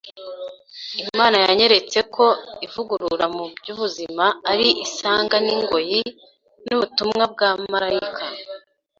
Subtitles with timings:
[1.07, 2.25] Imana yanyeretse ko
[2.65, 6.01] ivugurura mu by’ubuzima ari isanga n’ingoyi
[6.67, 8.23] n’ubutumwa bwa marayika